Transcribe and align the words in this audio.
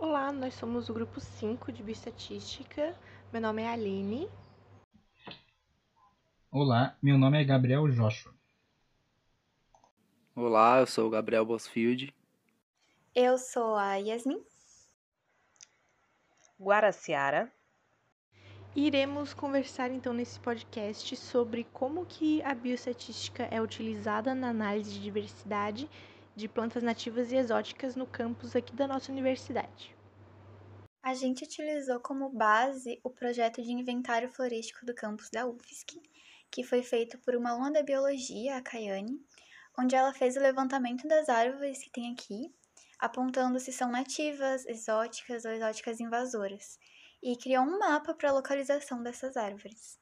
Olá, 0.00 0.32
nós 0.32 0.54
somos 0.54 0.88
o 0.88 0.94
grupo 0.94 1.20
5 1.20 1.70
de 1.70 1.82
Bioestatística. 1.82 2.98
Meu 3.30 3.42
nome 3.42 3.60
é 3.60 3.68
Aline. 3.68 4.30
Olá, 6.50 6.96
meu 7.02 7.18
nome 7.18 7.38
é 7.38 7.44
Gabriel 7.44 7.86
Joshua. 7.86 8.34
Olá, 10.34 10.80
eu 10.80 10.86
sou 10.86 11.06
o 11.06 11.10
Gabriel 11.10 11.44
Bosfield. 11.44 12.14
Eu 13.14 13.36
sou 13.36 13.76
a 13.76 13.96
Yasmin. 13.96 14.42
Guaraciara. 16.58 17.52
Iremos 18.74 19.34
conversar 19.34 19.90
então 19.90 20.14
nesse 20.14 20.40
podcast 20.40 21.14
sobre 21.14 21.64
como 21.74 22.06
que 22.06 22.42
a 22.42 22.54
bioestatística 22.54 23.42
é 23.50 23.60
utilizada 23.60 24.34
na 24.34 24.48
análise 24.48 24.94
de 24.94 25.02
diversidade 25.02 25.90
de 26.34 26.48
plantas 26.48 26.82
nativas 26.82 27.32
e 27.32 27.36
exóticas 27.36 27.96
no 27.96 28.06
campus 28.06 28.54
aqui 28.56 28.74
da 28.74 28.86
nossa 28.86 29.10
universidade. 29.10 29.94
A 31.02 31.14
gente 31.14 31.44
utilizou 31.44 31.98
como 32.00 32.28
base 32.28 33.00
o 33.02 33.10
projeto 33.10 33.62
de 33.62 33.72
inventário 33.72 34.30
florístico 34.30 34.84
do 34.84 34.94
campus 34.94 35.30
da 35.30 35.46
UFSC, 35.46 36.00
que 36.50 36.62
foi 36.62 36.82
feito 36.82 37.18
por 37.18 37.34
uma 37.34 37.50
aluna 37.50 37.72
da 37.72 37.82
biologia, 37.82 38.56
a 38.56 38.62
Kayane, 38.62 39.18
onde 39.78 39.94
ela 39.94 40.12
fez 40.12 40.36
o 40.36 40.40
levantamento 40.40 41.08
das 41.08 41.28
árvores 41.28 41.82
que 41.82 41.90
tem 41.90 42.12
aqui, 42.12 42.52
apontando 42.98 43.58
se 43.58 43.72
são 43.72 43.90
nativas, 43.90 44.66
exóticas 44.66 45.44
ou 45.44 45.52
exóticas 45.52 46.00
invasoras, 46.00 46.78
e 47.22 47.36
criou 47.36 47.64
um 47.64 47.78
mapa 47.78 48.14
para 48.14 48.28
a 48.28 48.32
localização 48.32 49.02
dessas 49.02 49.36
árvores. 49.36 49.98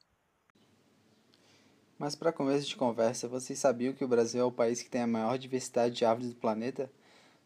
Mas 1.99 2.15
para 2.15 2.31
começo 2.31 2.65
de 2.65 2.77
conversa, 2.77 3.27
vocês 3.27 3.59
sabiam 3.59 3.91
que 3.91 4.05
o 4.05 4.07
Brasil 4.07 4.39
é 4.39 4.45
o 4.45 4.51
país 4.53 4.81
que 4.81 4.89
tem 4.89 5.01
a 5.01 5.07
maior 5.07 5.37
diversidade 5.37 5.93
de 5.95 6.05
árvores 6.05 6.29
do 6.29 6.39
planeta? 6.39 6.89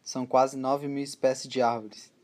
São 0.00 0.24
quase 0.24 0.56
9 0.56 0.86
mil 0.86 1.02
espécies 1.02 1.48
de 1.50 1.60
árvores. 1.60 2.14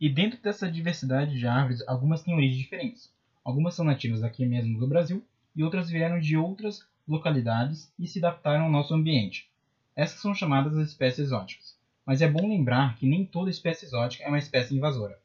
E 0.00 0.08
dentro 0.08 0.40
dessa 0.40 0.70
diversidade 0.70 1.36
de 1.36 1.44
árvores, 1.44 1.82
algumas 1.88 2.22
têm 2.22 2.36
origens 2.36 2.62
diferentes. 2.62 3.12
Algumas 3.42 3.74
são 3.74 3.84
nativas 3.84 4.22
aqui 4.22 4.46
mesmo 4.46 4.78
do 4.78 4.86
Brasil 4.86 5.24
e 5.56 5.64
outras 5.64 5.90
vieram 5.90 6.20
de 6.20 6.36
outras 6.36 6.86
localidades 7.08 7.92
e 7.98 8.06
se 8.06 8.20
adaptaram 8.20 8.66
ao 8.66 8.70
nosso 8.70 8.94
ambiente. 8.94 9.50
Essas 9.96 10.20
são 10.20 10.32
chamadas 10.32 10.76
as 10.76 10.90
espécies 10.90 11.18
exóticas. 11.26 11.76
Mas 12.04 12.22
é 12.22 12.28
bom 12.28 12.46
lembrar 12.48 12.96
que 12.96 13.08
nem 13.08 13.26
toda 13.26 13.50
espécie 13.50 13.86
exótica 13.86 14.22
é 14.22 14.28
uma 14.28 14.38
espécie 14.38 14.76
invasora. 14.76 15.18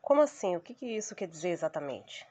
Como 0.00 0.20
assim? 0.20 0.54
O 0.54 0.60
que 0.60 0.76
isso 0.86 1.16
quer 1.16 1.26
dizer 1.26 1.48
exatamente? 1.48 2.29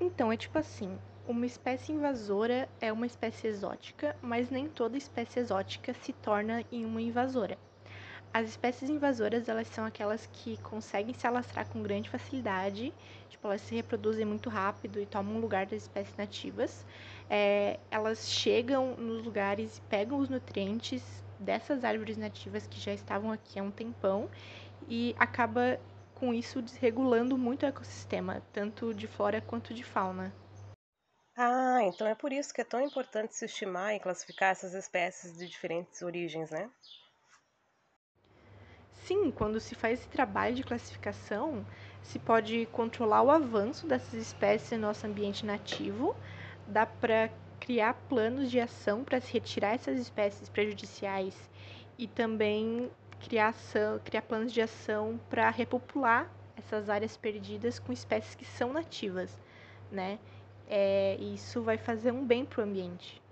Então, 0.00 0.30
é 0.30 0.36
tipo 0.36 0.58
assim: 0.58 0.98
uma 1.26 1.46
espécie 1.46 1.92
invasora 1.92 2.68
é 2.80 2.92
uma 2.92 3.06
espécie 3.06 3.46
exótica, 3.48 4.14
mas 4.22 4.50
nem 4.50 4.68
toda 4.68 4.96
espécie 4.96 5.40
exótica 5.40 5.92
se 5.94 6.12
torna 6.12 6.64
em 6.70 6.84
uma 6.84 7.00
invasora. 7.00 7.58
As 8.32 8.50
espécies 8.50 8.90
invasoras, 8.90 9.48
elas 9.48 9.66
são 9.68 9.86
aquelas 9.86 10.28
que 10.30 10.58
conseguem 10.58 11.14
se 11.14 11.26
alastrar 11.26 11.66
com 11.68 11.82
grande 11.82 12.10
facilidade, 12.10 12.92
tipo, 13.30 13.46
elas 13.46 13.62
se 13.62 13.74
reproduzem 13.74 14.26
muito 14.26 14.50
rápido 14.50 15.00
e 15.00 15.06
tomam 15.06 15.40
lugar 15.40 15.64
das 15.64 15.82
espécies 15.82 16.14
nativas. 16.16 16.86
É, 17.30 17.80
elas 17.90 18.30
chegam 18.30 18.94
nos 18.96 19.24
lugares 19.24 19.78
e 19.78 19.80
pegam 19.82 20.18
os 20.18 20.28
nutrientes 20.28 21.24
dessas 21.40 21.82
árvores 21.82 22.18
nativas 22.18 22.66
que 22.66 22.78
já 22.78 22.92
estavam 22.92 23.32
aqui 23.32 23.58
há 23.58 23.62
um 23.62 23.70
tempão 23.70 24.28
e 24.86 25.16
acaba 25.18 25.80
com 26.16 26.34
isso 26.34 26.60
desregulando 26.60 27.38
muito 27.38 27.62
o 27.62 27.66
ecossistema, 27.66 28.42
tanto 28.52 28.92
de 28.92 29.06
flora 29.06 29.40
quanto 29.40 29.72
de 29.72 29.84
fauna. 29.84 30.34
Ah, 31.34 31.78
então 31.84 32.06
é 32.06 32.14
por 32.14 32.30
isso 32.30 32.52
que 32.52 32.60
é 32.60 32.64
tão 32.64 32.80
importante 32.80 33.34
se 33.34 33.46
estimar 33.46 33.94
e 33.94 34.00
classificar 34.00 34.50
essas 34.50 34.74
espécies 34.74 35.38
de 35.38 35.48
diferentes 35.48 36.02
origens, 36.02 36.50
né? 36.50 36.70
Sim, 39.04 39.30
quando 39.30 39.60
se 39.60 39.74
faz 39.76 40.00
esse 40.00 40.08
trabalho 40.08 40.56
de 40.56 40.64
classificação, 40.64 41.64
se 42.02 42.18
pode 42.18 42.66
controlar 42.72 43.22
o 43.22 43.30
avanço 43.30 43.86
dessas 43.86 44.14
espécies 44.14 44.72
no 44.72 44.88
nosso 44.88 45.06
ambiente 45.06 45.46
nativo, 45.46 46.16
dá 46.66 46.84
para 46.84 47.30
criar 47.60 47.94
planos 48.08 48.50
de 48.50 48.58
ação 48.58 49.04
para 49.04 49.20
se 49.20 49.32
retirar 49.32 49.74
essas 49.74 49.98
espécies 50.00 50.48
prejudiciais 50.48 51.34
e 51.96 52.08
também 52.08 52.90
criar, 53.20 53.48
ação, 53.48 53.98
criar 54.00 54.22
planos 54.22 54.52
de 54.52 54.60
ação 54.60 55.18
para 55.28 55.50
repopular 55.50 56.30
essas 56.56 56.88
áreas 56.88 57.16
perdidas 57.16 57.78
com 57.78 57.92
espécies 57.92 58.34
que 58.34 58.44
são 58.44 58.72
nativas, 58.72 59.38
né? 59.90 60.18
É, 60.68 61.16
isso 61.20 61.62
vai 61.62 61.76
fazer 61.76 62.10
um 62.12 62.24
bem 62.26 62.44
para 62.44 62.60
o 62.60 62.64
ambiente. 62.64 63.22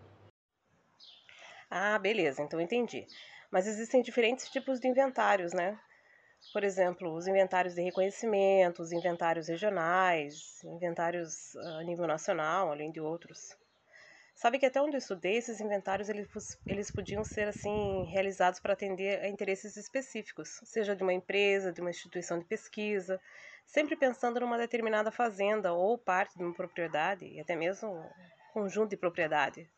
Ah, 1.71 1.99
beleza, 1.99 2.43
então 2.43 2.61
entendi. 2.61 3.07
Mas 3.51 3.67
existem 3.67 4.03
diferentes 4.03 4.49
tipos 4.51 4.81
de 4.81 4.89
inventários, 4.89 5.53
né? 5.53 5.79
Por 6.53 6.65
exemplo, 6.65 7.13
os 7.15 7.27
inventários 7.27 7.75
de 7.75 7.83
reconhecimento, 7.83 8.83
os 8.83 8.93
inventários 8.93 9.49
regionais, 9.49 10.63
inventários 10.65 11.57
a 11.57 11.83
nível 11.83 12.07
nacional, 12.07 12.71
além 12.71 12.93
de 12.93 13.01
outros. 13.01 13.57
Sabe 14.35 14.59
que 14.59 14.67
até 14.67 14.83
onde 14.83 14.97
eu 14.97 14.99
estudei, 14.99 15.37
esses 15.37 15.61
inventários 15.61 16.09
eles, 16.09 16.29
eles 16.67 16.91
podiam 16.91 17.23
ser 17.23 17.47
assim 17.47 18.05
realizados 18.07 18.59
para 18.59 18.73
atender 18.73 19.21
a 19.21 19.29
interesses 19.29 19.77
específicos, 19.77 20.61
seja 20.65 20.95
de 20.95 21.03
uma 21.03 21.13
empresa, 21.13 21.73
de 21.73 21.81
uma 21.81 21.91
instituição 21.91 22.39
de 22.39 22.45
pesquisa, 22.45 23.21
sempre 23.65 23.97
pensando 23.97 24.41
numa 24.41 24.59
determinada 24.59 25.13
fazenda 25.13 25.73
ou 25.73 25.97
parte 25.97 26.37
de 26.37 26.45
uma 26.45 26.53
propriedade 26.53 27.25
e 27.25 27.41
até 27.41 27.55
mesmo 27.55 27.91
um 27.91 28.11
conjunto 28.53 28.91
de 28.91 28.97
propriedade. 28.97 29.71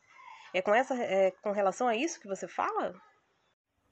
É 0.55 0.63
com 0.63 0.75
essa 0.75 0.95
é 0.95 1.31
com 1.43 1.53
relação 1.53 1.87
a 1.87 1.95
isso 1.95 2.19
que 2.19 2.27
você 2.27 2.49
fala? 2.49 2.95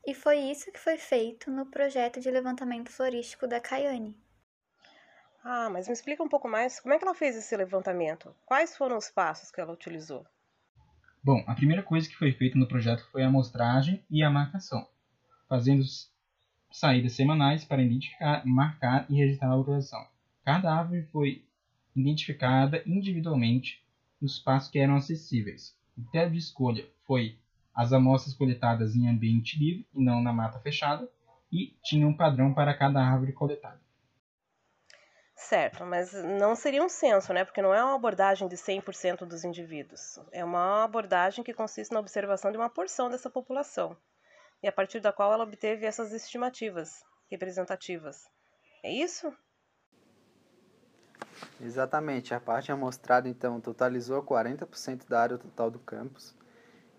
E 0.07 0.15
foi 0.15 0.39
isso 0.39 0.73
que 0.73 0.81
foi 0.81 0.97
feito 0.97 1.51
no 1.51 1.67
projeto 1.67 2.21
de 2.21 2.31
levantamento 2.31 2.91
florístico 2.91 3.47
da 3.47 3.61
Caiane. 3.61 4.17
Ah, 5.43 5.69
mas 5.69 5.87
me 5.87 5.93
explica 5.93 6.23
um 6.23 6.29
pouco 6.29 6.49
mais 6.49 6.81
como 6.81 6.95
é 6.95 6.99
que 6.99 7.05
ela 7.05 7.15
fez 7.15 7.37
esse 7.37 7.55
levantamento? 7.55 8.35
Quais 8.47 8.75
foram 8.77 8.97
os 8.97 9.11
passos 9.11 9.51
que 9.51 9.61
ela 9.61 9.73
utilizou? 9.73 10.27
Bom, 11.25 11.43
a 11.47 11.55
primeira 11.55 11.83
coisa 11.83 12.07
que 12.07 12.19
foi 12.19 12.33
feita 12.33 12.59
no 12.59 12.67
projeto 12.67 13.03
foi 13.11 13.23
a 13.23 13.29
amostragem 13.29 14.05
e 14.11 14.23
a 14.23 14.29
marcação, 14.29 14.87
fazendo 15.49 15.83
saídas 16.71 17.15
semanais 17.15 17.65
para 17.65 17.83
identificar, 17.83 18.45
marcar 18.45 19.07
e 19.09 19.15
registrar 19.15 19.49
a 19.49 19.55
localização. 19.55 20.07
Cada 20.45 20.71
árvore 20.71 21.09
foi 21.11 21.43
identificada 21.97 22.83
individualmente 22.85 23.83
nos 24.21 24.35
espaços 24.35 24.71
que 24.71 24.79
eram 24.79 24.97
acessíveis. 24.97 25.75
O 25.97 26.03
critério 26.03 26.33
de 26.33 26.39
escolha 26.41 26.87
foi 27.07 27.39
as 27.75 27.91
amostras 27.95 28.35
coletadas 28.35 28.95
em 28.95 29.09
ambiente 29.09 29.59
livre 29.59 29.87
e 29.95 30.05
não 30.05 30.23
na 30.23 30.31
mata 30.31 30.61
fechada, 30.61 31.09
e 31.51 31.75
tinha 31.83 32.07
um 32.07 32.13
padrão 32.13 32.53
para 32.53 32.75
cada 32.75 33.03
árvore 33.03 33.33
coletada. 33.33 33.81
Certo, 35.37 35.85
mas 35.85 36.13
não 36.13 36.55
seria 36.55 36.83
um 36.83 36.89
censo, 36.89 37.33
né? 37.33 37.45
Porque 37.45 37.61
não 37.61 37.75
é 37.75 37.83
uma 37.83 37.97
abordagem 37.97 38.47
de 38.47 38.57
100% 38.57 39.27
dos 39.27 39.45
indivíduos. 39.45 40.19
É 40.31 40.45
uma 40.45 40.85
abordagem 40.85 41.43
que 41.43 41.53
consiste 41.53 41.93
na 41.93 42.01
observação 42.01 42.53
de 42.53 42.57
uma 42.57 42.71
porção 42.71 43.11
dessa 43.11 43.29
população, 43.29 43.97
e 44.63 44.69
a 44.69 44.73
partir 44.73 45.01
da 45.01 45.13
qual 45.13 45.33
ela 45.33 45.45
obteve 45.45 45.87
essas 45.87 46.13
estimativas 46.13 47.05
representativas. 47.31 48.29
É 48.83 48.93
isso? 48.93 49.33
Exatamente. 51.61 52.33
A 52.33 52.41
parte 52.41 52.71
amostrada, 52.71 53.29
então, 53.29 53.61
totalizou 53.61 54.23
40% 54.23 55.09
da 55.09 55.21
área 55.21 55.39
total 55.39 55.71
do 55.71 55.79
campus. 55.79 56.35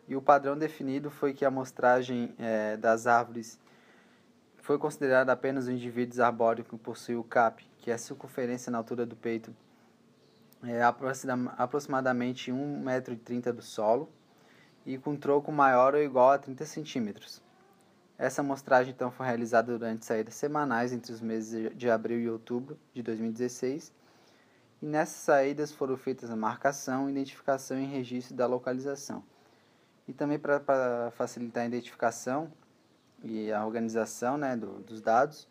E 0.07 0.15
o 0.15 0.21
padrão 0.21 0.57
definido 0.57 1.09
foi 1.09 1.33
que 1.33 1.45
a 1.45 1.47
amostragem 1.47 2.35
é, 2.37 2.77
das 2.77 3.07
árvores 3.07 3.59
foi 4.57 4.77
considerada 4.77 5.31
apenas 5.31 5.67
o 5.67 5.71
indivíduo 5.71 6.23
arbóreo 6.23 6.65
que 6.65 6.75
possui 6.77 7.15
o 7.15 7.23
CAP, 7.23 7.67
que 7.85 7.91
a 7.91 7.99
circunferência 7.99 8.71
na 8.71 8.79
altura 8.79 9.05
do 9.05 9.15
peito 9.15 9.55
é 10.63 10.81
aproximadamente 10.81 12.51
1,30m 12.51 13.51
do 13.51 13.61
solo 13.61 14.09
e 14.83 14.97
com 14.97 15.15
troco 15.15 15.51
maior 15.51 15.93
ou 15.93 16.01
igual 16.01 16.31
a 16.31 16.39
30 16.39 16.65
centímetros. 16.65 17.43
Essa 18.17 18.41
amostragem 18.41 18.91
então 18.91 19.11
foi 19.11 19.27
realizada 19.27 19.77
durante 19.77 20.03
saídas 20.03 20.33
semanais 20.33 20.93
entre 20.93 21.11
os 21.11 21.21
meses 21.21 21.71
de 21.75 21.87
abril 21.87 22.19
e 22.19 22.27
outubro 22.27 22.75
de 22.91 23.03
2016 23.03 23.93
e 24.81 24.85
nessas 24.87 25.17
saídas 25.17 25.71
foram 25.71 25.95
feitas 25.95 26.31
a 26.31 26.35
marcação, 26.35 27.07
identificação 27.07 27.79
e 27.79 27.85
registro 27.85 28.35
da 28.35 28.47
localização. 28.47 29.23
E 30.07 30.13
também 30.13 30.39
para 30.39 31.11
facilitar 31.11 31.61
a 31.61 31.67
identificação 31.67 32.51
e 33.23 33.51
a 33.51 33.63
organização 33.63 34.39
né, 34.39 34.57
do, 34.57 34.79
dos 34.79 35.01
dados, 35.01 35.47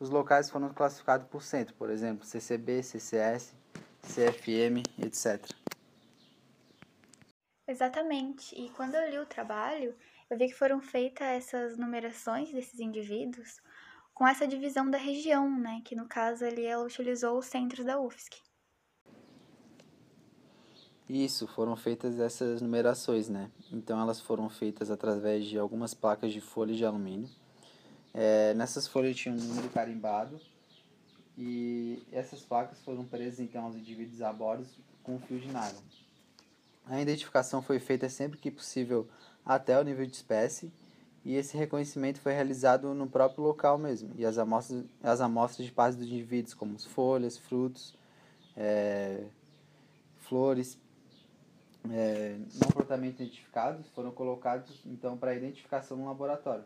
os 0.00 0.08
locais 0.08 0.48
foram 0.48 0.72
classificados 0.72 1.26
por 1.28 1.42
centro, 1.42 1.74
por 1.74 1.90
exemplo, 1.90 2.24
CCB, 2.24 2.82
CCS, 2.82 3.54
CFM, 4.00 4.82
etc. 4.98 5.46
Exatamente. 7.68 8.54
E 8.58 8.70
quando 8.70 8.94
eu 8.94 9.10
li 9.10 9.18
o 9.18 9.26
trabalho, 9.26 9.94
eu 10.30 10.38
vi 10.38 10.48
que 10.48 10.54
foram 10.54 10.80
feitas 10.80 11.28
essas 11.28 11.76
numerações 11.76 12.50
desses 12.50 12.80
indivíduos 12.80 13.60
com 14.14 14.26
essa 14.26 14.48
divisão 14.48 14.90
da 14.90 14.98
região, 14.98 15.50
né? 15.58 15.82
Que 15.84 15.94
no 15.94 16.08
caso 16.08 16.46
ali 16.46 16.64
ela 16.64 16.84
utilizou 16.84 17.38
os 17.38 17.46
centros 17.46 17.84
da 17.84 18.00
UFSC. 18.00 18.40
Isso, 21.06 21.46
foram 21.46 21.76
feitas 21.76 22.18
essas 22.18 22.62
numerações, 22.62 23.28
né? 23.28 23.50
Então 23.70 24.00
elas 24.00 24.20
foram 24.20 24.48
feitas 24.48 24.90
através 24.90 25.44
de 25.44 25.58
algumas 25.58 25.92
placas 25.92 26.32
de 26.32 26.40
folha 26.40 26.74
de 26.74 26.84
alumínio 26.84 27.28
É, 28.12 28.54
nessas 28.54 28.86
folhas 28.86 29.16
tinha 29.16 29.34
um 29.34 29.38
número 29.38 29.68
carimbado 29.68 30.40
e 31.38 32.02
essas 32.12 32.40
placas 32.40 32.78
foram 32.80 33.04
presas 33.04 33.40
então 33.40 33.64
aos 33.64 33.76
indivíduos 33.76 34.20
arbóreos 34.20 34.68
com 35.02 35.14
um 35.14 35.20
fio 35.20 35.38
de 35.38 35.46
nylon. 35.46 35.82
A 36.86 37.00
identificação 37.00 37.62
foi 37.62 37.78
feita 37.78 38.08
sempre 38.08 38.38
que 38.38 38.50
possível 38.50 39.08
até 39.44 39.78
o 39.78 39.84
nível 39.84 40.04
de 40.04 40.14
espécie 40.14 40.72
e 41.24 41.36
esse 41.36 41.56
reconhecimento 41.56 42.20
foi 42.20 42.32
realizado 42.32 42.94
no 42.94 43.06
próprio 43.06 43.44
local 43.44 43.78
mesmo. 43.78 44.10
E 44.16 44.24
as 44.24 44.38
amostras, 44.38 44.84
as 45.02 45.20
amostras 45.20 45.66
de 45.66 45.72
partes 45.72 45.96
dos 45.96 46.08
indivíduos, 46.08 46.54
como 46.54 46.78
folhas, 46.78 47.36
frutos, 47.36 47.94
é, 48.56 49.24
flores, 50.18 50.78
é, 51.90 52.36
não 52.54 52.68
propriamente 52.68 53.22
identificados, 53.22 53.86
foram 53.94 54.10
colocados 54.10 54.80
então 54.86 55.16
para 55.16 55.34
identificação 55.34 55.96
no 55.96 56.06
laboratório. 56.06 56.64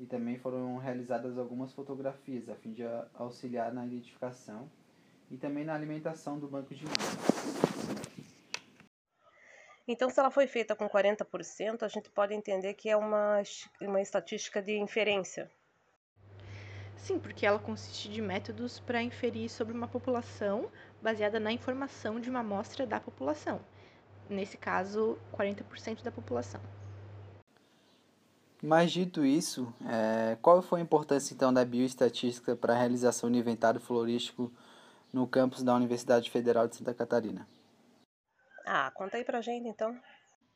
E 0.00 0.06
também 0.06 0.38
foram 0.38 0.76
realizadas 0.76 1.36
algumas 1.36 1.72
fotografias 1.72 2.48
a 2.48 2.54
fim 2.54 2.72
de 2.72 2.82
auxiliar 3.14 3.72
na 3.72 3.84
identificação 3.84 4.70
e 5.30 5.36
também 5.36 5.64
na 5.64 5.74
alimentação 5.74 6.38
do 6.38 6.46
banco 6.46 6.74
de 6.74 6.84
dados. 6.84 7.58
Então, 9.90 10.10
se 10.10 10.20
ela 10.20 10.30
foi 10.30 10.46
feita 10.46 10.76
com 10.76 10.86
40%, 10.86 11.82
a 11.82 11.88
gente 11.88 12.10
pode 12.10 12.34
entender 12.34 12.74
que 12.74 12.90
é 12.90 12.96
uma, 12.96 13.42
uma 13.80 14.02
estatística 14.02 14.60
de 14.60 14.78
inferência. 14.78 15.50
Sim, 16.94 17.18
porque 17.18 17.46
ela 17.46 17.58
consiste 17.58 18.10
de 18.10 18.20
métodos 18.20 18.78
para 18.80 19.02
inferir 19.02 19.48
sobre 19.48 19.72
uma 19.72 19.88
população 19.88 20.70
baseada 21.00 21.40
na 21.40 21.50
informação 21.50 22.20
de 22.20 22.28
uma 22.28 22.40
amostra 22.40 22.86
da 22.86 23.00
população. 23.00 23.60
Nesse 24.28 24.58
caso, 24.58 25.16
40% 25.32 26.02
da 26.02 26.12
população. 26.12 26.60
Mas 28.62 28.90
dito 28.90 29.24
isso, 29.24 29.72
é, 29.86 30.36
qual 30.42 30.60
foi 30.60 30.80
a 30.80 30.82
importância 30.82 31.32
então 31.32 31.52
da 31.52 31.64
bioestatística 31.64 32.56
para 32.56 32.74
a 32.74 32.78
realização 32.78 33.30
do 33.30 33.38
inventário 33.38 33.80
florístico 33.80 34.52
no 35.12 35.26
campus 35.28 35.62
da 35.62 35.74
Universidade 35.74 36.30
Federal 36.30 36.66
de 36.66 36.74
Santa 36.74 36.92
Catarina? 36.92 37.46
Ah, 38.66 38.90
conta 38.94 39.16
aí 39.16 39.24
pra 39.24 39.40
gente 39.40 39.68
então. 39.68 39.96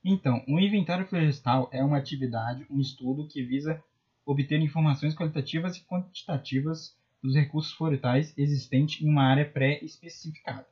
Então, 0.04 0.44
o 0.48 0.58
inventário 0.58 1.06
florestal 1.06 1.70
é 1.72 1.82
uma 1.82 1.96
atividade, 1.96 2.66
um 2.68 2.80
estudo 2.80 3.28
que 3.28 3.42
visa 3.44 3.82
obter 4.26 4.60
informações 4.60 5.14
qualitativas 5.14 5.76
e 5.76 5.84
quantitativas 5.84 6.96
dos 7.22 7.36
recursos 7.36 7.72
florestais 7.72 8.36
existentes 8.36 9.00
em 9.00 9.08
uma 9.08 9.22
área 9.22 9.48
pré-especificada. 9.48 10.66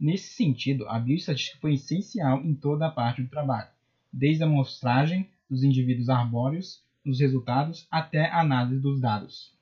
Nesse 0.00 0.34
sentido, 0.34 0.88
a 0.88 0.98
bioestatística 0.98 1.60
foi 1.60 1.74
essencial 1.74 2.40
em 2.42 2.56
toda 2.56 2.88
a 2.88 2.90
parte 2.90 3.22
do 3.22 3.30
trabalho, 3.30 3.70
desde 4.12 4.42
a 4.42 4.46
amostragem 4.46 5.30
dos 5.52 5.62
indivíduos 5.62 6.08
arbóreos, 6.08 6.82
dos 7.04 7.20
resultados, 7.20 7.86
até 7.90 8.30
a 8.30 8.40
análise 8.40 8.80
dos 8.80 8.98
dados. 8.98 9.54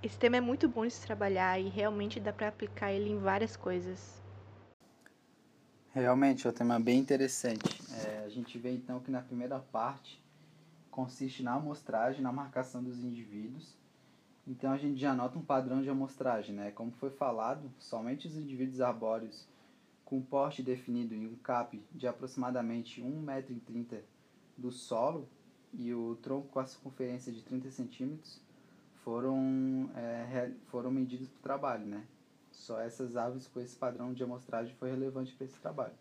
Esse 0.00 0.16
tema 0.16 0.36
é 0.36 0.40
muito 0.40 0.68
bom 0.68 0.86
de 0.86 0.92
se 0.92 1.04
trabalhar 1.04 1.58
e 1.60 1.68
realmente 1.68 2.20
dá 2.20 2.32
para 2.32 2.46
aplicar 2.46 2.92
ele 2.92 3.10
em 3.10 3.18
várias 3.18 3.56
coisas. 3.56 4.22
Realmente 5.92 6.46
é 6.46 6.50
um 6.50 6.52
tema 6.52 6.78
bem 6.78 7.00
interessante. 7.00 7.82
É, 8.04 8.22
a 8.24 8.28
gente 8.28 8.56
vê 8.58 8.70
então 8.70 9.00
que 9.00 9.10
na 9.10 9.20
primeira 9.20 9.58
parte 9.58 10.22
consiste 10.88 11.42
na 11.42 11.54
amostragem, 11.54 12.22
na 12.22 12.30
marcação 12.30 12.80
dos 12.80 13.02
indivíduos. 13.02 13.76
Então 14.46 14.70
a 14.70 14.78
gente 14.78 15.00
já 15.00 15.12
nota 15.12 15.36
um 15.36 15.44
padrão 15.44 15.82
de 15.82 15.90
amostragem, 15.90 16.54
né? 16.54 16.70
Como 16.70 16.92
foi 16.92 17.10
falado, 17.10 17.68
somente 17.76 18.28
os 18.28 18.36
indivíduos 18.36 18.80
arbóreos 18.80 19.48
com 20.04 20.22
porte 20.22 20.62
definido 20.62 21.12
em 21.12 21.26
um 21.26 21.34
cap 21.36 21.82
de 21.92 22.06
aproximadamente 22.06 23.02
1,30m 23.02 24.11
do 24.56 24.70
solo 24.70 25.28
e 25.72 25.92
o 25.94 26.16
tronco 26.16 26.48
com 26.48 26.60
a 26.60 26.66
circunferência 26.66 27.32
de 27.32 27.42
30 27.42 27.70
centímetros 27.70 28.40
foram, 29.02 29.90
é, 29.96 30.52
foram 30.66 30.90
medidos 30.90 31.28
para 31.28 31.38
o 31.38 31.42
trabalho, 31.42 31.86
né? 31.86 32.06
Só 32.50 32.80
essas 32.80 33.16
aves 33.16 33.46
com 33.46 33.60
esse 33.60 33.76
padrão 33.76 34.12
de 34.12 34.22
amostragem 34.22 34.74
foi 34.76 34.90
relevante 34.90 35.32
para 35.34 35.46
esse 35.46 35.58
trabalho. 35.58 35.94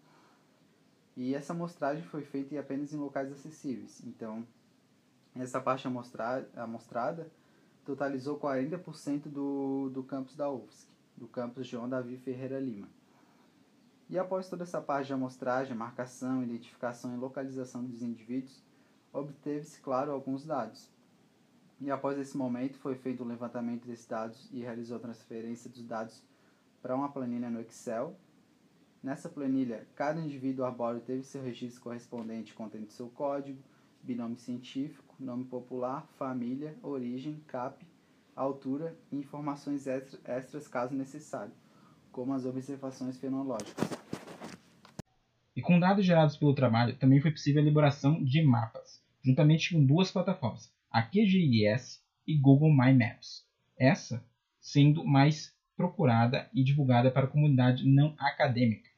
E 1.16 1.34
essa 1.34 1.54
amostragem 1.54 2.04
foi 2.04 2.24
feita 2.24 2.58
apenas 2.60 2.94
em 2.94 2.98
locais 2.98 3.32
acessíveis. 3.32 4.02
Então, 4.06 4.46
essa 5.36 5.60
parte 5.60 5.88
amostrada, 5.88 6.48
amostrada 6.56 7.32
totalizou 7.86 8.40
40% 8.40 9.24
do, 9.24 9.90
do 9.90 10.04
campus 10.04 10.36
da 10.36 10.50
UFSC, 10.50 10.88
do 11.18 11.28
campus 11.28 11.68
João 11.68 11.90
Davi 11.90 12.18
Ferreira 12.18 12.60
Lima. 12.60 12.88
E 14.12 14.20
após 14.20 14.50
toda 14.50 14.64
essa 14.64 14.82
parte 14.82 15.08
de 15.08 15.14
amostragem, 15.14 15.74
marcação, 15.74 16.44
identificação 16.44 17.16
e 17.16 17.18
localização 17.18 17.82
dos 17.82 18.02
indivíduos, 18.02 18.62
obteve-se, 19.14 19.80
claro, 19.80 20.12
alguns 20.12 20.46
dados. 20.46 20.90
E 21.80 21.90
após 21.90 22.20
esse 22.20 22.36
momento, 22.36 22.78
foi 22.78 22.94
feito 22.96 23.24
o 23.24 23.26
levantamento 23.26 23.88
desses 23.88 24.06
dados 24.06 24.50
e 24.52 24.60
realizou 24.60 24.98
a 24.98 25.00
transferência 25.00 25.70
dos 25.70 25.86
dados 25.86 26.22
para 26.82 26.94
uma 26.94 27.10
planilha 27.10 27.50
no 27.50 27.62
Excel. 27.62 28.14
Nessa 29.02 29.30
planilha, 29.30 29.88
cada 29.96 30.20
indivíduo 30.20 30.66
arbóreo 30.66 31.00
teve 31.00 31.24
seu 31.24 31.42
registro 31.42 31.82
correspondente 31.82 32.54
contendo 32.54 32.92
seu 32.92 33.08
código, 33.08 33.64
binômio 34.04 34.38
científico, 34.38 35.16
nome 35.18 35.46
popular, 35.46 36.06
família, 36.18 36.78
origem, 36.84 37.42
CAP, 37.48 37.88
altura 38.36 38.94
e 39.10 39.16
informações 39.16 39.88
extras 39.88 40.68
caso 40.68 40.94
necessário, 40.94 41.54
como 42.12 42.34
as 42.34 42.46
observações 42.46 43.18
fenológicas. 43.18 44.01
E 45.62 45.64
com 45.64 45.80
dados 45.80 46.04
gerados 46.04 46.36
pelo 46.38 46.56
trabalho, 46.56 46.98
também 46.98 47.22
foi 47.22 47.30
possível 47.30 47.62
a 47.62 47.64
elaboração 47.64 48.24
de 48.24 48.42
mapas, 48.42 49.00
juntamente 49.24 49.76
com 49.76 49.86
duas 49.86 50.10
plataformas, 50.10 50.74
a 50.90 51.04
QGIS 51.04 52.04
e 52.26 52.36
Google 52.36 52.72
My 52.72 52.92
Maps. 52.92 53.46
Essa 53.78 54.26
sendo 54.60 55.06
mais 55.06 55.56
procurada 55.78 56.50
e 56.52 56.64
divulgada 56.64 57.12
para 57.12 57.26
a 57.26 57.30
comunidade 57.30 57.88
não 57.88 58.16
acadêmica. 58.18 58.90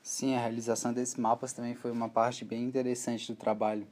Sim, 0.00 0.36
a 0.36 0.38
realização 0.38 0.92
desses 0.92 1.16
mapas 1.16 1.52
também 1.52 1.74
foi 1.74 1.90
uma 1.90 2.08
parte 2.08 2.44
bem 2.44 2.62
interessante 2.62 3.32
do 3.32 3.36
trabalho. 3.36 3.84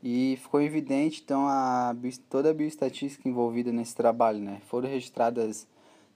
E 0.00 0.38
ficou 0.40 0.62
evidente, 0.62 1.20
então, 1.20 1.48
a, 1.48 1.92
toda 2.30 2.50
a 2.50 2.54
bioestatística 2.54 3.28
envolvida 3.28 3.72
nesse 3.72 3.96
trabalho. 3.96 4.38
Né? 4.38 4.60
Foram 4.68 4.88
registradas 4.88 5.66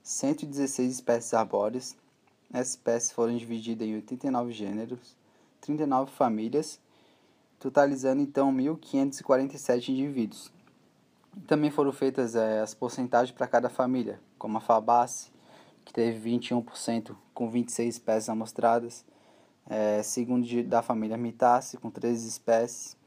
116 0.01 0.93
espécies 0.93 1.33
arbóreas. 1.33 2.06
Essas 2.51 2.69
espécies 2.69 3.11
foram 3.11 3.35
divididas 3.35 3.87
em 3.87 3.95
89 3.95 4.51
gêneros, 4.51 5.15
39 5.61 6.11
famílias, 6.11 6.79
totalizando, 7.59 8.21
então, 8.21 8.53
1.547 8.53 9.89
indivíduos. 9.89 10.51
Também 11.45 11.69
foram 11.69 11.91
feitas 11.91 12.35
é, 12.35 12.61
as 12.61 12.73
porcentagens 12.73 13.35
para 13.35 13.47
cada 13.47 13.69
família, 13.69 14.19
como 14.37 14.57
a 14.57 14.61
Fabace, 14.61 15.31
que 15.85 15.93
teve 15.93 16.29
21% 16.29 17.15
com 17.33 17.49
26 17.49 17.95
espécies 17.95 18.29
amostradas, 18.29 19.05
é, 19.69 20.01
segundo 20.01 20.47
da 20.63 20.81
família 20.81 21.17
Mitace, 21.17 21.77
com 21.77 21.91
13 21.91 22.27
espécies, 22.27 22.97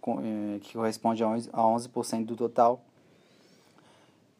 com, 0.00 0.20
é, 0.20 0.58
que 0.60 0.74
corresponde 0.74 1.22
a 1.22 1.26
11%, 1.26 1.50
a 1.52 1.66
11 1.66 2.24
do 2.24 2.36
total. 2.36 2.84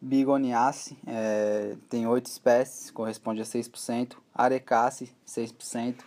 Bigoniace 0.04 0.98
é, 1.06 1.76
tem 1.88 2.08
8 2.08 2.26
espécies, 2.26 2.90
corresponde 2.90 3.40
a 3.40 3.44
6%. 3.44 4.16
Arecace, 4.34 5.14
6%. 5.24 6.00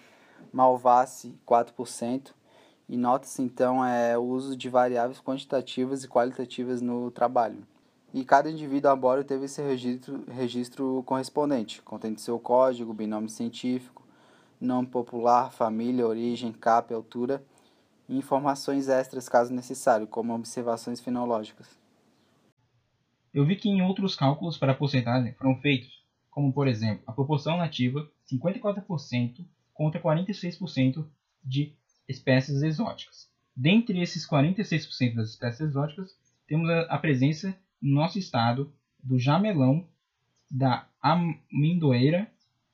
Malvace, 0.51 1.33
4%. 1.47 2.33
E 2.89 2.97
nota-se 2.97 3.41
então 3.41 3.83
é, 3.85 4.17
o 4.17 4.23
uso 4.23 4.57
de 4.57 4.67
variáveis 4.67 5.21
quantitativas 5.21 6.03
e 6.03 6.09
qualitativas 6.09 6.81
no 6.81 7.09
trabalho. 7.09 7.65
E 8.13 8.25
cada 8.25 8.51
indivíduo 8.51 8.91
arbóreo 8.91 9.23
teve 9.23 9.45
esse 9.45 9.61
registro, 9.61 10.25
registro 10.27 11.01
correspondente, 11.05 11.81
contendo 11.81 12.19
seu 12.19 12.37
código, 12.37 12.93
binômio 12.93 13.29
científico, 13.29 14.03
nome 14.59 14.89
popular, 14.89 15.53
família, 15.53 16.05
origem, 16.05 16.51
CAP, 16.51 16.93
altura 16.93 17.41
e 18.09 18.17
informações 18.17 18.89
extras 18.89 19.29
caso 19.29 19.53
necessário, 19.53 20.05
como 20.05 20.35
observações 20.35 20.99
fenológicas. 20.99 21.84
Eu 23.35 23.45
vi 23.45 23.57
que 23.57 23.67
em 23.67 23.81
outros 23.81 24.15
cálculos 24.15 24.57
para 24.57 24.71
a 24.71 24.75
porcentagem 24.75 25.33
foram 25.33 25.59
feitos, 25.59 26.01
como 26.31 26.53
por 26.53 26.69
exemplo, 26.69 27.03
a 27.05 27.11
proporção 27.11 27.57
nativa 27.57 28.09
54% 28.31 29.45
contra 29.73 30.01
46% 30.01 31.05
de 31.43 31.73
espécies 32.07 32.61
exóticas. 32.61 33.29
Dentre 33.53 34.01
esses 34.01 34.25
46% 34.25 35.15
das 35.15 35.31
espécies 35.31 35.59
exóticas, 35.59 36.17
temos 36.47 36.69
a, 36.69 36.97
presença 36.97 37.53
no 37.81 37.95
nosso 37.95 38.17
estado 38.17 38.73
do 39.03 39.19
jamelão, 39.19 39.85
da 40.49 40.87
amendoeira 41.01 42.31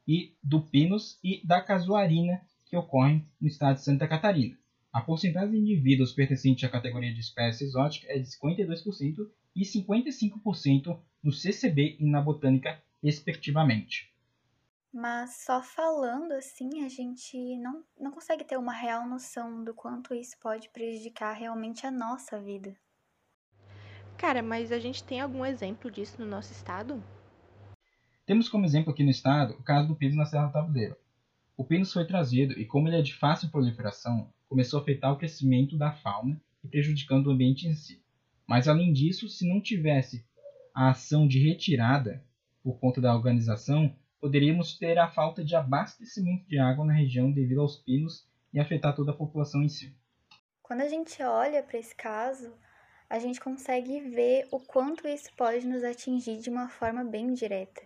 e 0.07 0.31
do 0.43 0.61
pinus 0.61 1.17
e 1.23 1.41
da 1.43 1.59
casuarina 1.59 2.39
que 2.67 2.77
ocorrem 2.77 3.25
no 3.41 3.47
estado 3.47 3.77
de 3.77 3.83
Santa 3.83 4.07
Catarina. 4.07 4.55
A 4.93 4.99
porcentagem 4.99 5.51
de 5.51 5.57
indivíduos 5.57 6.11
pertencentes 6.11 6.63
à 6.65 6.69
categoria 6.69 7.13
de 7.13 7.21
espécie 7.21 7.63
exótica 7.63 8.07
é 8.09 8.19
de 8.19 8.27
52% 8.27 9.29
e 9.55 9.61
55% 9.61 10.99
no 11.23 11.31
CCB 11.31 11.95
e 11.97 12.05
na 12.05 12.21
botânica, 12.21 12.81
respectivamente. 13.01 14.11
Mas 14.93 15.45
só 15.45 15.63
falando 15.63 16.33
assim, 16.33 16.83
a 16.83 16.89
gente 16.89 17.57
não, 17.57 17.85
não 17.97 18.11
consegue 18.11 18.43
ter 18.43 18.57
uma 18.57 18.73
real 18.73 19.07
noção 19.07 19.63
do 19.63 19.73
quanto 19.73 20.13
isso 20.13 20.37
pode 20.37 20.67
prejudicar 20.67 21.31
realmente 21.31 21.87
a 21.87 21.91
nossa 21.91 22.41
vida. 22.41 22.75
Cara, 24.17 24.43
mas 24.43 24.73
a 24.73 24.79
gente 24.79 25.03
tem 25.05 25.21
algum 25.21 25.45
exemplo 25.45 25.89
disso 25.89 26.19
no 26.19 26.27
nosso 26.27 26.51
estado? 26.51 27.01
Temos 28.25 28.49
como 28.49 28.65
exemplo 28.65 28.91
aqui 28.91 29.03
no 29.03 29.09
estado 29.09 29.53
o 29.53 29.63
caso 29.63 29.87
do 29.87 29.95
piso 29.95 30.17
na 30.17 30.25
Serra 30.25 30.47
do 30.47 30.53
Tabuleiro. 30.53 30.97
O 31.55 31.63
pênis 31.63 31.93
foi 31.93 32.05
trazido 32.05 32.59
e, 32.59 32.65
como 32.65 32.89
ele 32.89 32.97
é 32.97 33.01
de 33.01 33.15
fácil 33.15 33.49
proliferação, 33.49 34.31
começou 34.51 34.79
a 34.79 34.81
afetar 34.81 35.13
o 35.13 35.17
crescimento 35.17 35.77
da 35.77 35.93
fauna 35.93 36.37
e 36.61 36.67
prejudicando 36.67 37.27
o 37.27 37.31
ambiente 37.31 37.69
em 37.69 37.73
si. 37.73 38.03
Mas, 38.45 38.67
além 38.67 38.91
disso, 38.91 39.29
se 39.29 39.47
não 39.47 39.61
tivesse 39.61 40.25
a 40.75 40.89
ação 40.89 41.25
de 41.25 41.39
retirada 41.39 42.21
por 42.61 42.77
conta 42.77 42.99
da 42.99 43.15
organização, 43.15 43.95
poderíamos 44.19 44.77
ter 44.77 44.99
a 44.99 45.09
falta 45.09 45.41
de 45.41 45.55
abastecimento 45.55 46.45
de 46.49 46.59
água 46.59 46.83
na 46.83 46.91
região 46.91 47.31
devido 47.31 47.61
aos 47.61 47.77
pinos 47.77 48.27
e 48.53 48.59
afetar 48.59 48.93
toda 48.93 49.11
a 49.11 49.15
população 49.15 49.63
em 49.63 49.69
si. 49.69 49.95
Quando 50.61 50.81
a 50.81 50.89
gente 50.89 51.23
olha 51.23 51.63
para 51.63 51.79
esse 51.79 51.95
caso, 51.95 52.53
a 53.09 53.19
gente 53.19 53.39
consegue 53.39 54.01
ver 54.01 54.49
o 54.51 54.59
quanto 54.59 55.07
isso 55.07 55.29
pode 55.37 55.65
nos 55.65 55.81
atingir 55.81 56.41
de 56.41 56.49
uma 56.49 56.67
forma 56.67 57.05
bem 57.05 57.33
direta 57.33 57.81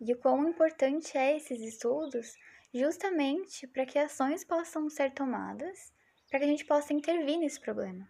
e 0.00 0.12
o 0.12 0.18
quão 0.18 0.48
importante 0.48 1.16
é 1.16 1.36
esses 1.36 1.60
estudos 1.60 2.34
justamente 2.74 3.68
para 3.68 3.86
que 3.86 4.00
ações 4.00 4.42
possam 4.42 4.90
ser 4.90 5.12
tomadas 5.12 5.96
para 6.28 6.38
que 6.38 6.44
a 6.44 6.48
gente 6.48 6.64
possa 6.64 6.92
intervir 6.92 7.38
nesse 7.38 7.60
problema. 7.60 8.08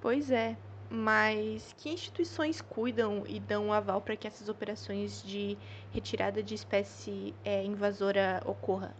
Pois 0.00 0.30
é, 0.30 0.56
mas 0.90 1.72
que 1.78 1.90
instituições 1.90 2.60
cuidam 2.60 3.24
e 3.26 3.40
dão 3.40 3.66
um 3.66 3.72
aval 3.72 4.00
para 4.00 4.16
que 4.16 4.26
essas 4.26 4.48
operações 4.48 5.22
de 5.22 5.56
retirada 5.92 6.42
de 6.42 6.54
espécie 6.54 7.34
é, 7.44 7.64
invasora 7.64 8.42
ocorra? 8.46 8.94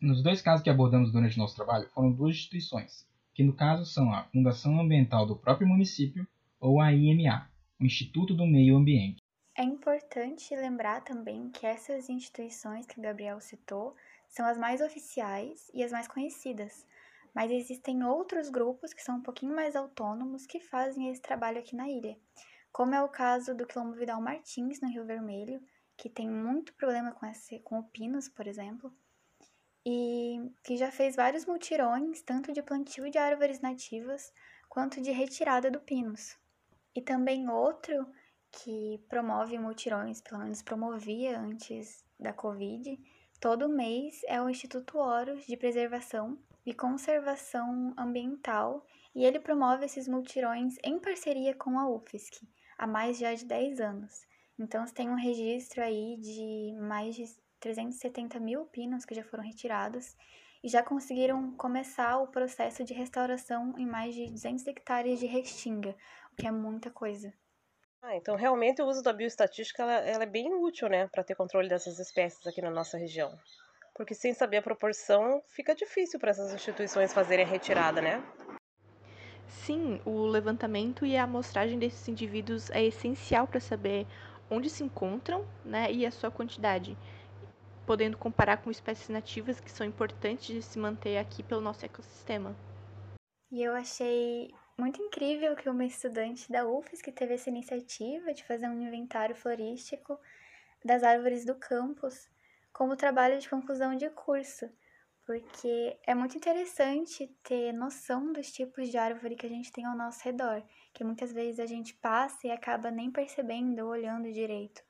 Nos 0.00 0.22
dois 0.22 0.42
casos 0.42 0.62
que 0.62 0.70
abordamos 0.70 1.12
durante 1.12 1.38
nosso 1.38 1.54
trabalho, 1.54 1.88
foram 1.90 2.12
duas 2.12 2.34
instituições, 2.36 3.06
que 3.34 3.44
no 3.44 3.52
caso 3.52 3.84
são 3.84 4.12
a 4.12 4.24
Fundação 4.24 4.80
Ambiental 4.80 5.26
do 5.26 5.36
próprio 5.36 5.68
município 5.68 6.26
ou 6.60 6.80
a 6.80 6.92
IMA, 6.92 7.48
o 7.80 7.84
Instituto 7.84 8.34
do 8.34 8.46
Meio 8.46 8.76
Ambiente. 8.76 9.22
É 9.56 9.62
importante 9.62 10.56
lembrar 10.56 11.02
também 11.02 11.50
que 11.50 11.66
essas 11.66 12.08
instituições 12.08 12.86
que 12.86 12.98
o 12.98 13.02
Gabriel 13.02 13.40
citou 13.40 13.94
são 14.32 14.46
as 14.46 14.56
mais 14.56 14.80
oficiais 14.80 15.70
e 15.74 15.84
as 15.84 15.92
mais 15.92 16.08
conhecidas, 16.08 16.86
mas 17.34 17.50
existem 17.50 18.02
outros 18.02 18.48
grupos 18.48 18.92
que 18.94 19.02
são 19.02 19.16
um 19.16 19.22
pouquinho 19.22 19.54
mais 19.54 19.76
autônomos 19.76 20.46
que 20.46 20.58
fazem 20.58 21.10
esse 21.10 21.20
trabalho 21.20 21.58
aqui 21.58 21.76
na 21.76 21.88
ilha, 21.88 22.18
como 22.72 22.94
é 22.94 23.02
o 23.02 23.08
caso 23.08 23.54
do 23.54 23.66
Quilombo 23.66 23.92
Vidal 23.92 24.20
Martins, 24.22 24.80
no 24.80 24.88
Rio 24.88 25.04
Vermelho, 25.04 25.62
que 25.98 26.08
tem 26.08 26.28
muito 26.28 26.72
problema 26.72 27.12
com, 27.12 27.26
esse, 27.26 27.58
com 27.60 27.78
o 27.78 27.84
pinus, 27.84 28.26
por 28.26 28.46
exemplo, 28.46 28.90
e 29.84 30.50
que 30.64 30.78
já 30.78 30.90
fez 30.90 31.14
vários 31.14 31.44
multirões, 31.44 32.22
tanto 32.22 32.52
de 32.52 32.62
plantio 32.62 33.10
de 33.10 33.18
árvores 33.18 33.60
nativas 33.60 34.32
quanto 34.66 35.02
de 35.02 35.10
retirada 35.10 35.70
do 35.70 35.80
pinus. 35.80 36.38
E 36.94 37.02
também 37.02 37.50
outro 37.50 38.10
que 38.50 38.98
promove 39.10 39.58
multirões, 39.58 40.22
pelo 40.22 40.40
menos 40.40 40.62
promovia 40.62 41.38
antes 41.38 42.02
da 42.18 42.32
Covid, 42.32 42.98
todo 43.42 43.68
mês 43.68 44.20
é 44.28 44.40
o 44.40 44.48
Instituto 44.48 44.98
Horus 44.98 45.44
de 45.48 45.56
Preservação 45.56 46.38
e 46.64 46.72
Conservação 46.72 47.92
Ambiental, 47.98 48.86
e 49.12 49.24
ele 49.24 49.40
promove 49.40 49.84
esses 49.84 50.06
multirões 50.06 50.76
em 50.84 51.00
parceria 51.00 51.52
com 51.52 51.76
a 51.76 51.90
UFSC, 51.90 52.46
há 52.78 52.86
mais 52.86 53.18
já 53.18 53.34
de 53.34 53.44
10 53.44 53.80
anos. 53.80 54.28
Então, 54.56 54.86
você 54.86 54.94
tem 54.94 55.10
um 55.10 55.16
registro 55.16 55.82
aí 55.82 56.16
de 56.18 56.72
mais 56.82 57.16
de 57.16 57.24
370 57.58 58.38
mil 58.38 58.64
pinos 58.66 59.04
que 59.04 59.12
já 59.12 59.24
foram 59.24 59.42
retirados 59.42 60.16
e 60.62 60.68
já 60.68 60.80
conseguiram 60.80 61.50
começar 61.56 62.18
o 62.18 62.28
processo 62.28 62.84
de 62.84 62.94
restauração 62.94 63.74
em 63.76 63.84
mais 63.84 64.14
de 64.14 64.30
200 64.30 64.64
hectares 64.68 65.18
de 65.18 65.26
restinga, 65.26 65.96
o 66.32 66.36
que 66.36 66.46
é 66.46 66.52
muita 66.52 66.92
coisa. 66.92 67.34
Ah, 68.02 68.16
então 68.16 68.34
realmente 68.34 68.82
o 68.82 68.86
uso 68.86 69.00
da 69.00 69.12
bioestatística 69.12 69.82
ela, 69.82 69.92
ela 69.92 70.22
é 70.24 70.26
bem 70.26 70.52
útil, 70.52 70.88
né, 70.88 71.06
para 71.06 71.22
ter 71.22 71.36
controle 71.36 71.68
dessas 71.68 72.00
espécies 72.00 72.44
aqui 72.46 72.60
na 72.60 72.70
nossa 72.70 72.98
região. 72.98 73.32
Porque 73.94 74.14
sem 74.14 74.34
saber 74.34 74.56
a 74.58 74.62
proporção, 74.62 75.42
fica 75.48 75.74
difícil 75.74 76.18
para 76.18 76.30
essas 76.30 76.52
instituições 76.52 77.12
fazerem 77.12 77.44
a 77.44 77.48
retirada, 77.48 78.02
né? 78.02 78.22
Sim, 79.46 80.00
o 80.04 80.26
levantamento 80.26 81.06
e 81.06 81.16
a 81.16 81.24
amostragem 81.24 81.78
desses 81.78 82.08
indivíduos 82.08 82.70
é 82.70 82.82
essencial 82.84 83.46
para 83.46 83.60
saber 83.60 84.06
onde 84.50 84.68
se 84.68 84.82
encontram 84.82 85.46
né, 85.64 85.92
e 85.92 86.04
a 86.04 86.10
sua 86.10 86.30
quantidade, 86.30 86.96
podendo 87.86 88.16
comparar 88.16 88.56
com 88.58 88.70
espécies 88.70 89.08
nativas 89.08 89.60
que 89.60 89.70
são 89.70 89.86
importantes 89.86 90.46
de 90.46 90.62
se 90.62 90.78
manter 90.78 91.18
aqui 91.18 91.42
pelo 91.42 91.60
nosso 91.60 91.84
ecossistema. 91.84 92.56
E 93.52 93.62
eu 93.62 93.74
achei 93.74 94.52
muito 94.78 95.00
incrível 95.00 95.54
que 95.54 95.68
uma 95.68 95.84
estudante 95.84 96.50
da 96.50 96.66
UFSC 96.66 97.12
teve 97.12 97.34
essa 97.34 97.50
iniciativa 97.50 98.32
de 98.32 98.44
fazer 98.44 98.68
um 98.68 98.80
inventário 98.80 99.34
florístico 99.34 100.18
das 100.84 101.02
árvores 101.02 101.44
do 101.44 101.54
campus 101.54 102.28
como 102.72 102.96
trabalho 102.96 103.38
de 103.38 103.48
conclusão 103.48 103.94
de 103.94 104.08
curso, 104.10 104.68
porque 105.26 105.96
é 106.06 106.14
muito 106.14 106.36
interessante 106.36 107.28
ter 107.44 107.72
noção 107.72 108.32
dos 108.32 108.50
tipos 108.50 108.88
de 108.88 108.96
árvore 108.96 109.36
que 109.36 109.46
a 109.46 109.48
gente 109.48 109.70
tem 109.70 109.84
ao 109.84 109.96
nosso 109.96 110.24
redor, 110.24 110.62
que 110.92 111.04
muitas 111.04 111.32
vezes 111.32 111.60
a 111.60 111.66
gente 111.66 111.94
passa 111.94 112.46
e 112.46 112.50
acaba 112.50 112.90
nem 112.90 113.10
percebendo 113.10 113.80
ou 113.80 113.90
olhando 113.90 114.32
direito. 114.32 114.82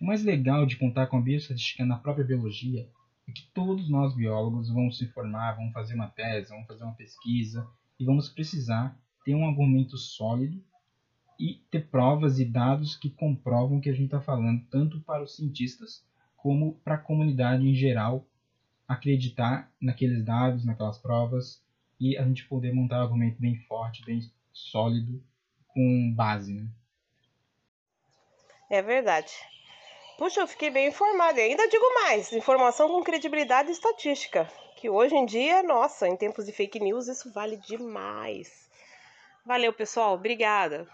O 0.00 0.06
mais 0.06 0.24
legal 0.24 0.66
de 0.66 0.78
contar 0.78 1.06
com 1.06 1.18
a 1.18 1.22
bioestatística 1.22 1.84
na 1.84 1.98
própria 1.98 2.24
biologia 2.24 2.90
é 3.28 3.32
que 3.32 3.46
todos 3.54 3.88
nós 3.88 4.14
biólogos 4.14 4.68
vamos 4.68 4.98
se 4.98 5.06
formar, 5.08 5.54
vamos 5.54 5.72
fazer 5.72 5.94
uma 5.94 6.08
tese, 6.08 6.50
vamos 6.50 6.66
fazer 6.66 6.84
uma 6.84 6.94
pesquisa 6.94 7.66
e 7.98 8.04
vamos 8.04 8.28
precisar 8.28 8.98
ter 9.24 9.34
um 9.34 9.46
argumento 9.46 9.96
sólido 9.96 10.62
e 11.38 11.60
ter 11.70 11.88
provas 11.88 12.38
e 12.38 12.44
dados 12.44 12.96
que 12.96 13.10
comprovam 13.10 13.78
o 13.78 13.80
que 13.80 13.90
a 13.90 13.92
gente 13.92 14.06
está 14.06 14.20
falando, 14.20 14.64
tanto 14.70 15.00
para 15.00 15.22
os 15.22 15.36
cientistas 15.36 16.04
como 16.36 16.74
para 16.84 16.94
a 16.94 16.98
comunidade 16.98 17.66
em 17.66 17.74
geral 17.74 18.26
acreditar 18.86 19.70
naqueles 19.80 20.24
dados, 20.24 20.64
naquelas 20.64 20.98
provas 20.98 21.62
e 21.98 22.16
a 22.16 22.24
gente 22.24 22.46
poder 22.46 22.72
montar 22.72 23.00
um 23.00 23.02
argumento 23.02 23.40
bem 23.40 23.56
forte, 23.56 24.04
bem 24.04 24.20
sólido, 24.52 25.22
com 25.68 26.12
base. 26.14 26.54
Né? 26.54 26.68
É 28.70 28.82
verdade. 28.82 29.32
Puxa, 30.18 30.40
eu 30.40 30.46
fiquei 30.46 30.70
bem 30.70 30.88
informada. 30.88 31.40
E 31.40 31.50
ainda 31.50 31.68
digo 31.68 31.84
mais: 32.02 32.32
informação 32.32 32.88
com 32.88 33.02
credibilidade 33.02 33.70
estatística. 33.70 34.48
Que 34.76 34.90
hoje 34.90 35.16
em 35.16 35.24
dia, 35.24 35.62
nossa, 35.62 36.06
em 36.06 36.14
tempos 36.14 36.44
de 36.44 36.52
fake 36.52 36.78
news, 36.78 37.08
isso 37.08 37.32
vale 37.32 37.56
demais. 37.56 38.68
Valeu, 39.44 39.72
pessoal. 39.72 40.14
Obrigada. 40.14 40.86